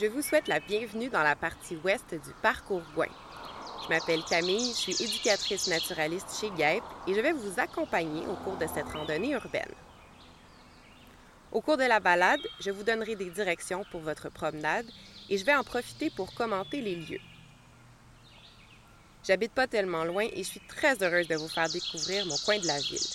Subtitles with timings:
[0.00, 3.08] Je vous souhaite la bienvenue dans la partie ouest du parcours Gouin.
[3.82, 8.34] Je m'appelle Camille, je suis éducatrice naturaliste chez GAEP et je vais vous accompagner au
[8.36, 9.72] cours de cette randonnée urbaine.
[11.50, 14.86] Au cours de la balade, je vous donnerai des directions pour votre promenade
[15.28, 17.20] et je vais en profiter pour commenter les lieux.
[19.24, 22.60] J'habite pas tellement loin et je suis très heureuse de vous faire découvrir mon coin
[22.60, 23.08] de la ville.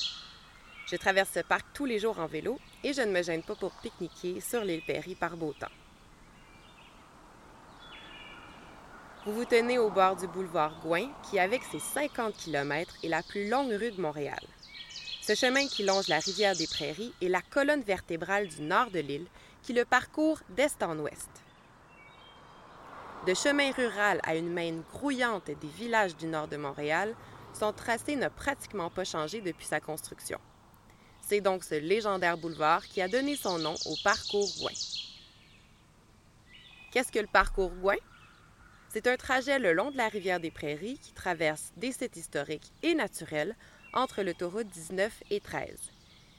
[0.88, 3.56] Je traverse ce parc tous les jours en vélo et je ne me gêne pas
[3.56, 5.68] pour pique-niquer sur l'île Perry par beau temps.
[9.26, 13.24] Vous vous tenez au bord du boulevard Gouin, qui, avec ses 50 km, est la
[13.24, 14.42] plus longue rue de Montréal.
[15.22, 19.00] Ce chemin qui longe la rivière des Prairies est la colonne vertébrale du nord de
[19.00, 19.28] l'île,
[19.62, 21.30] qui le parcourt d'est en ouest.
[23.26, 27.16] De chemin rural à une main grouillante des villages du nord de Montréal,
[27.54, 30.40] son tracé n'a pratiquement pas changé depuis sa construction.
[31.22, 34.74] C'est donc ce légendaire boulevard qui a donné son nom au parcours Gouin.
[36.92, 37.96] Qu'est-ce que le parcours Gouin?
[38.94, 42.72] C'est un trajet le long de la rivière des Prairies qui traverse des sites historiques
[42.84, 43.56] et naturels
[43.92, 45.68] entre l'autoroute 19 et 13.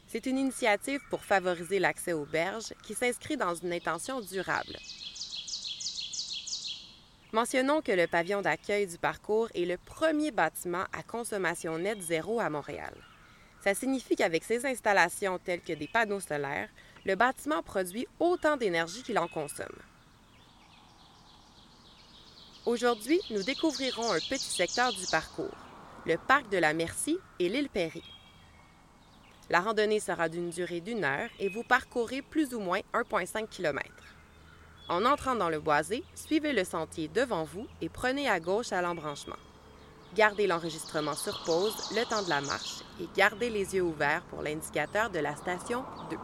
[0.07, 4.77] C'est une initiative pour favoriser l'accès aux berges qui s'inscrit dans une intention durable.
[7.33, 12.39] Mentionnons que le pavillon d'accueil du parcours est le premier bâtiment à consommation nette zéro
[12.39, 12.95] à Montréal.
[13.65, 16.69] Ça signifie qu'avec ses installations telles que des panneaux solaires,
[17.05, 19.77] le bâtiment produit autant d'énergie qu'il en consomme.
[22.67, 25.55] Aujourd'hui, nous découvrirons un petit secteur du parcours,
[26.07, 28.03] le parc de la Merci et l'île Perry.
[29.51, 33.87] La randonnée sera d'une durée d'une heure et vous parcourez plus ou moins 1,5 km.
[34.89, 38.81] En entrant dans le boisé, suivez le sentier devant vous et prenez à gauche à
[38.81, 39.37] l'embranchement.
[40.15, 44.41] Gardez l'enregistrement sur pause le temps de la marche et gardez les yeux ouverts pour
[44.41, 46.17] l'indicateur de la station 2.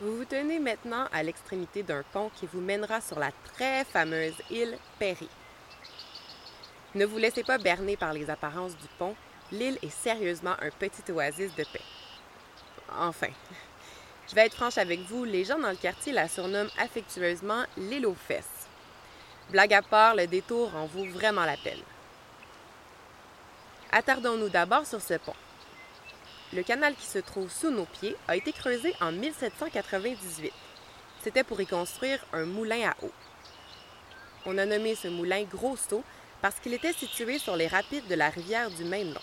[0.00, 4.34] Vous vous tenez maintenant à l'extrémité d'un pont qui vous mènera sur la très fameuse
[4.50, 5.28] île Perry.
[6.96, 9.14] Ne vous laissez pas berner par les apparences du pont,
[9.52, 11.80] l'île est sérieusement un petit oasis de paix.
[12.98, 13.28] Enfin,
[14.28, 18.06] je vais être franche avec vous, les gens dans le quartier la surnomment affectueusement l'île
[18.06, 18.66] aux fesses.
[19.50, 21.82] Blague à part, le détour en vaut vraiment la peine.
[23.92, 25.36] Attardons-nous d'abord sur ce pont.
[26.54, 30.52] Le canal qui se trouve sous nos pieds a été creusé en 1798.
[31.20, 33.10] C'était pour y construire un moulin à eau.
[34.46, 36.04] On a nommé ce moulin Gros Saut
[36.40, 39.20] parce qu'il était situé sur les rapides de la rivière du même nom.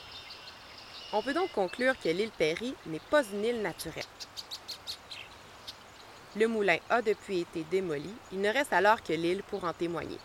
[1.14, 4.04] On peut donc conclure que l'île Perry n'est pas une île naturelle.
[6.36, 10.20] Le moulin a depuis été démoli, il ne reste alors que l'île pour en témoigner.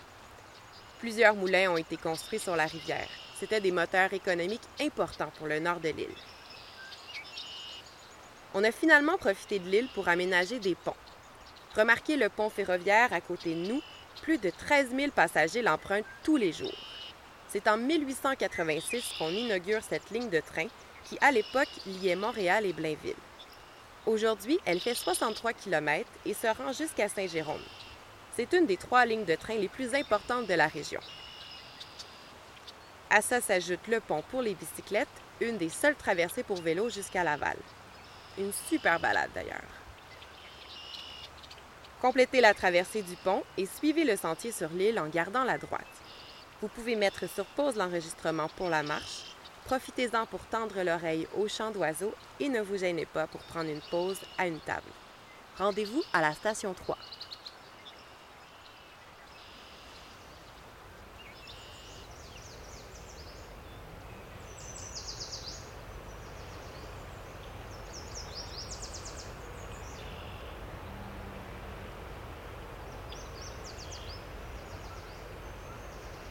[0.99, 3.09] Plusieurs moulins ont été construits sur la rivière.
[3.38, 6.17] C'étaient des moteurs économiques importants pour le nord de l'île.
[8.59, 10.97] On a finalement profité de l'île pour aménager des ponts.
[11.77, 13.83] Remarquez le pont ferroviaire à côté de nous,
[14.22, 16.72] plus de 13 000 passagers l'empruntent tous les jours.
[17.49, 20.69] C'est en 1886 qu'on inaugure cette ligne de train
[21.05, 23.12] qui, à l'époque, liait Montréal et Blainville.
[24.06, 27.61] Aujourd'hui, elle fait 63 km et se rend jusqu'à Saint-Jérôme.
[28.37, 31.00] C'est une des trois lignes de train les plus importantes de la région.
[33.11, 35.09] À ça s'ajoute le pont pour les bicyclettes,
[35.43, 37.59] une des seules traversées pour vélo jusqu'à Laval.
[38.39, 39.63] Une super balade d'ailleurs.
[42.01, 45.87] Complétez la traversée du pont et suivez le sentier sur l'île en gardant la droite.
[46.61, 49.35] Vous pouvez mettre sur pause l'enregistrement pour la marche.
[49.65, 53.81] Profitez-en pour tendre l'oreille au chant d'oiseaux et ne vous gênez pas pour prendre une
[53.91, 54.93] pause à une table.
[55.59, 56.99] Rendez-vous à la station 3.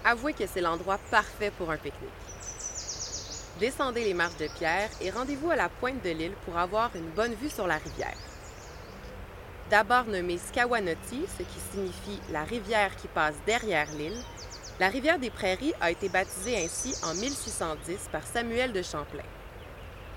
[0.08, 2.12] Avouez que c'est l'endroit parfait pour un pique-nique.
[3.60, 7.10] Descendez les marches de pierre et rendez-vous à la pointe de l'île pour avoir une
[7.10, 8.16] bonne vue sur la rivière.
[9.72, 14.22] D'abord nommée Skawanoti, ce qui signifie la rivière qui passe derrière l'île,
[14.80, 19.24] la rivière des Prairies a été baptisée ainsi en 1610 par Samuel de Champlain.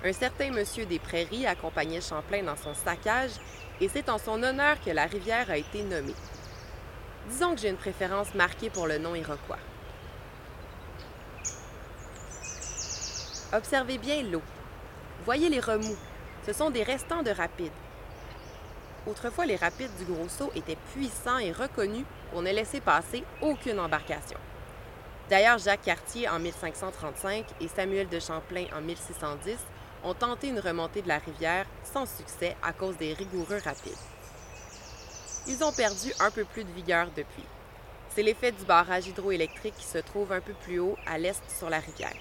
[0.05, 3.33] Un certain monsieur des Prairies accompagnait Champlain dans son saccage
[3.81, 6.15] et c'est en son honneur que la rivière a été nommée.
[7.31, 9.59] Disons que j'ai une préférence marquée pour le nom iroquois.
[13.51, 14.43] Observez bien l'eau.
[15.25, 15.97] Voyez les remous.
[16.45, 17.73] Ce sont des restants de rapides.
[19.07, 23.81] Autrefois, les rapides du Gros Saut étaient puissants et reconnus pour ne laisser passer aucune
[23.81, 24.39] embarcation.
[25.31, 29.57] D'ailleurs, Jacques Cartier en 1535 et Samuel de Champlain en 1610
[30.05, 33.93] ont tenté une remontée de la rivière sans succès à cause des rigoureux rapides.
[35.47, 37.45] Ils ont perdu un peu plus de vigueur depuis.
[38.15, 41.71] C'est l'effet du barrage hydroélectrique qui se trouve un peu plus haut à l'est sur
[41.71, 42.13] la rivière.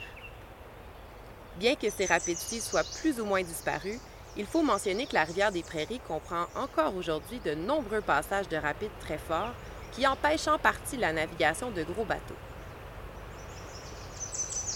[1.60, 4.00] Bien que ces rapides-ci soient plus ou moins disparus,
[4.36, 8.58] il faut mentionner que la rivière des Prairies comprend encore aujourd'hui de nombreux passages de
[8.58, 9.54] rapides très forts
[9.92, 12.36] qui empêchent en partie la navigation de gros bateaux.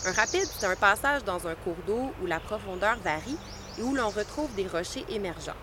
[0.06, 3.38] Un rapide, c'est un passage dans un cours d'eau où la profondeur varie
[3.77, 5.54] et où l'on retrouve des rochers émergents.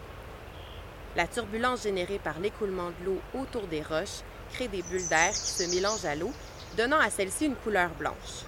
[1.16, 4.22] La turbulence générée par l'écoulement de l'eau autour des roches
[4.52, 6.32] crée des bulles d'air qui se mélangent à l'eau,
[6.76, 8.44] donnant à celle-ci une couleur blanche.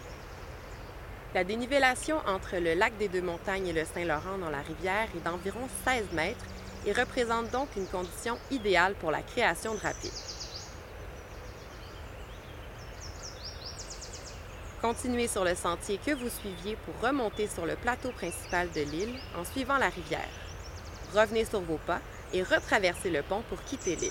[1.33, 5.69] La dénivellation entre le lac des Deux-Montagnes et le Saint-Laurent dans la rivière est d'environ
[5.85, 6.45] 16 mètres
[6.87, 10.11] et représente donc une condition idéale pour la création de rapides.
[14.83, 19.15] Continuez sur le sentier que vous suiviez pour remonter sur le plateau principal de l'île
[19.39, 20.29] en suivant la rivière.
[21.15, 22.01] Revenez sur vos pas
[22.33, 24.11] et retraversez le pont pour quitter l'île.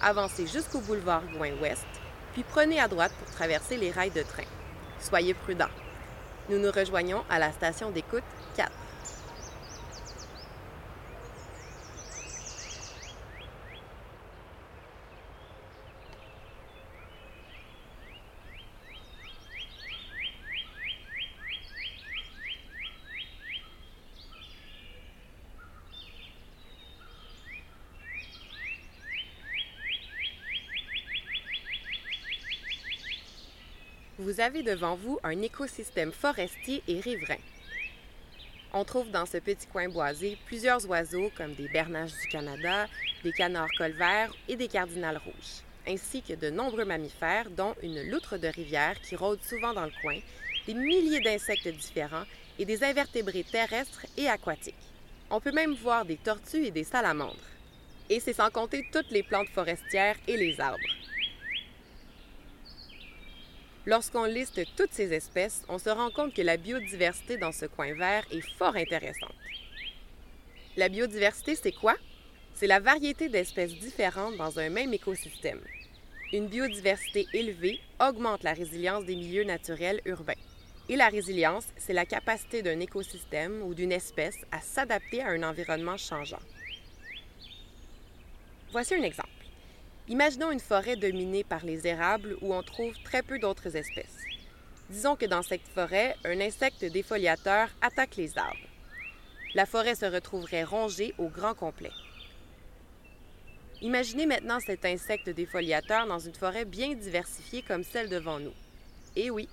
[0.00, 1.86] Avancez jusqu'au boulevard Gouin-Ouest,
[2.32, 4.42] puis prenez à droite pour traverser les rails de train.
[5.00, 5.70] Soyez prudents.
[6.48, 8.22] Nous nous rejoignons à la station d'écoute
[8.56, 8.70] 4.
[34.18, 37.36] Vous avez devant vous un écosystème forestier et riverain.
[38.72, 42.86] On trouve dans ce petit coin boisé plusieurs oiseaux comme des bernaches du Canada,
[43.22, 48.38] des canards colverts et des cardinales rouges, ainsi que de nombreux mammifères, dont une loutre
[48.38, 50.18] de rivière qui rôde souvent dans le coin,
[50.66, 52.24] des milliers d'insectes différents
[52.58, 54.74] et des invertébrés terrestres et aquatiques.
[55.30, 57.36] On peut même voir des tortues et des salamandres.
[58.08, 60.95] Et c'est sans compter toutes les plantes forestières et les arbres.
[63.86, 67.94] Lorsqu'on liste toutes ces espèces, on se rend compte que la biodiversité dans ce coin
[67.94, 69.34] vert est fort intéressante.
[70.76, 71.94] La biodiversité, c'est quoi?
[72.54, 75.60] C'est la variété d'espèces différentes dans un même écosystème.
[76.32, 80.34] Une biodiversité élevée augmente la résilience des milieux naturels urbains.
[80.88, 85.44] Et la résilience, c'est la capacité d'un écosystème ou d'une espèce à s'adapter à un
[85.44, 86.42] environnement changeant.
[88.72, 89.35] Voici un exemple.
[90.08, 94.22] Imaginons une forêt dominée par les érables où on trouve très peu d'autres espèces.
[94.88, 98.56] Disons que dans cette forêt, un insecte défoliateur attaque les arbres.
[99.54, 101.90] La forêt se retrouverait rongée au grand complet.
[103.82, 108.54] Imaginez maintenant cet insecte défoliateur dans une forêt bien diversifiée comme celle devant nous.
[109.16, 109.48] Et oui,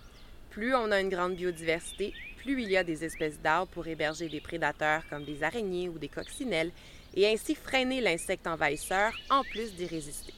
[0.52, 4.30] plus on a une grande biodiversité, plus il y a des espèces d'arbres pour héberger
[4.30, 6.72] des prédateurs comme des araignées ou des coccinelles
[7.16, 10.34] et ainsi freiner l'insecte envahisseur en plus d'y résister.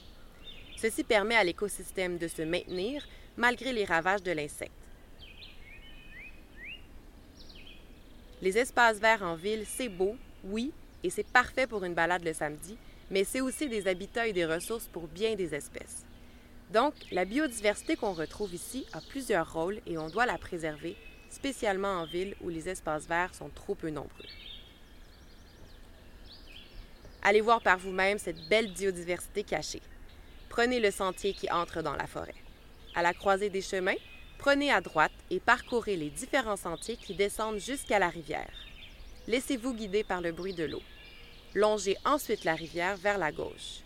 [0.85, 4.71] Ceci permet à l'écosystème de se maintenir malgré les ravages de l'insecte.
[8.43, 10.71] Les espaces verts en ville, c'est beau, oui,
[11.03, 12.77] et c'est parfait pour une balade le samedi,
[13.09, 16.05] mais c'est aussi des habitats et des ressources pour bien des espèces.
[16.71, 20.95] Donc, la biodiversité qu'on retrouve ici a plusieurs rôles et on doit la préserver,
[21.31, 24.29] spécialement en ville où les espaces verts sont trop peu nombreux.
[27.23, 29.81] Allez voir par vous-même cette belle biodiversité cachée
[30.55, 32.33] prenez le sentier qui entre dans la forêt.
[32.95, 33.99] À la croisée des chemins,
[34.37, 38.53] prenez à droite et parcourez les différents sentiers qui descendent jusqu'à la rivière.
[39.27, 40.81] Laissez-vous guider par le bruit de l'eau.
[41.55, 43.81] Longez ensuite la rivière vers la gauche.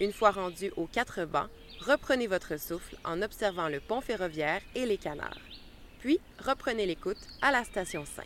[0.00, 4.86] Une fois rendu aux quatre bancs, reprenez votre souffle en observant le pont ferroviaire et
[4.86, 5.36] les canards.
[5.98, 8.24] Puis, reprenez l'écoute à la station 5.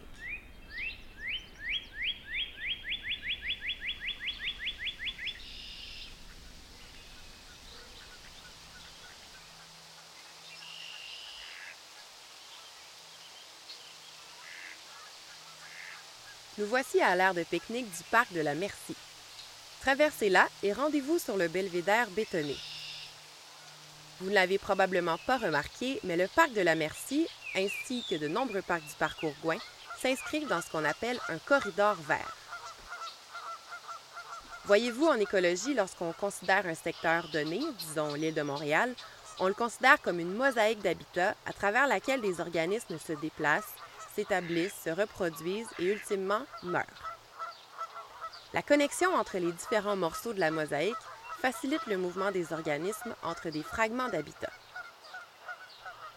[16.60, 18.94] Nous voici à l'aire de pique-nique du parc de la Merci.
[19.80, 22.54] Traversez-la et rendez-vous sur le belvédère bétonné.
[24.20, 27.26] Vous ne l'avez probablement pas remarqué, mais le parc de la Merci,
[27.56, 29.56] ainsi que de nombreux parcs du parcours Gouin,
[30.02, 32.36] s'inscrivent dans ce qu'on appelle un corridor vert.
[34.66, 38.94] Voyez-vous, en écologie, lorsqu'on considère un secteur donné, disons l'île de Montréal,
[39.38, 43.72] on le considère comme une mosaïque d'habitats à travers laquelle des organismes se déplacent,
[44.24, 47.16] se reproduisent et ultimement meurent.
[48.52, 50.96] La connexion entre les différents morceaux de la mosaïque
[51.40, 54.50] facilite le mouvement des organismes entre des fragments d'habitat.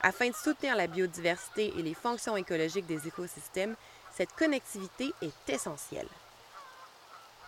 [0.01, 3.75] Afin de soutenir la biodiversité et les fonctions écologiques des écosystèmes,
[4.11, 6.09] cette connectivité est essentielle.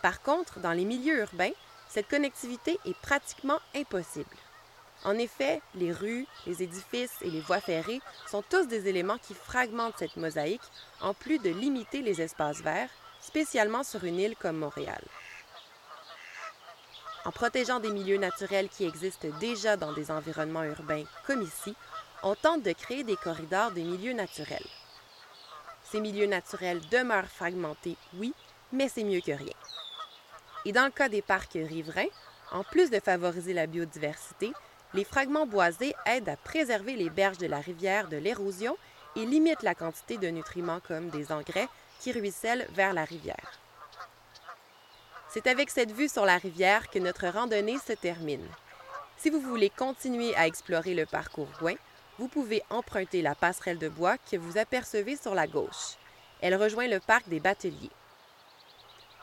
[0.01, 1.51] Par contre, dans les milieux urbains,
[1.89, 4.35] cette connectivité est pratiquement impossible.
[5.03, 9.33] En effet, les rues, les édifices et les voies ferrées sont tous des éléments qui
[9.33, 10.61] fragmentent cette mosaïque,
[11.01, 12.89] en plus de limiter les espaces verts,
[13.21, 15.01] spécialement sur une île comme Montréal.
[17.25, 21.75] En protégeant des milieux naturels qui existent déjà dans des environnements urbains comme ici,
[22.23, 24.65] on tente de créer des corridors des milieux naturels.
[25.83, 28.33] Ces milieux naturels demeurent fragmentés, oui,
[28.71, 29.53] mais c'est mieux que rien.
[30.65, 32.09] Et dans le cas des parcs riverains,
[32.51, 34.51] en plus de favoriser la biodiversité,
[34.95, 38.77] les fragments boisés aident à préserver les berges de la rivière de l'érosion
[39.17, 41.67] et limitent la quantité de nutriments comme des engrais
[41.99, 43.59] qui ruissellent vers la rivière.
[45.29, 48.47] C'est avec cette vue sur la rivière que notre randonnée se termine.
[49.17, 51.75] Si vous voulez continuer à explorer le parcours Gouin,
[52.17, 55.97] vous pouvez emprunter la passerelle de bois que vous apercevez sur la gauche.
[56.39, 57.91] Elle rejoint le parc des Bateliers.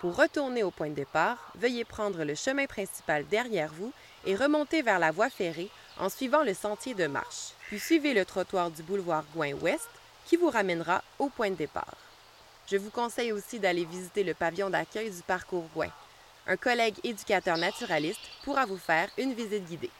[0.02, 3.92] Pour retourner au point de départ, veuillez prendre le chemin principal derrière vous
[4.24, 8.24] et remonter vers la voie ferrée en suivant le sentier de marche, puis suivez le
[8.24, 9.88] trottoir du boulevard Gouin-Ouest
[10.26, 11.94] qui vous ramènera au point de départ.
[12.66, 15.92] Je vous conseille aussi d'aller visiter le pavillon d'accueil du parcours Gouin.
[16.48, 19.90] Un collègue éducateur naturaliste pourra vous faire une visite guidée.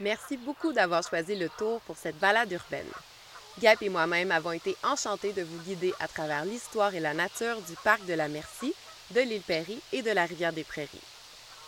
[0.00, 2.90] Merci beaucoup d'avoir choisi le tour pour cette balade urbaine.
[3.60, 7.60] Gap et moi-même avons été enchantés de vous guider à travers l'histoire et la nature
[7.62, 8.72] du parc de la Merci,
[9.10, 10.88] de l'île Perry et de la rivière des Prairies.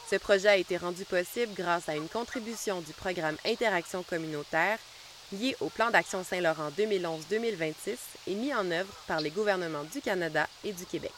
[0.09, 4.79] Ce projet a été rendu possible grâce à une contribution du programme Interaction communautaire
[5.33, 7.97] lié au plan d'action Saint-Laurent 2011-2026
[8.29, 11.13] et mis en œuvre par les gouvernements du Canada et du Québec.